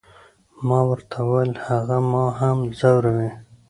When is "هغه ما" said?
1.65-2.25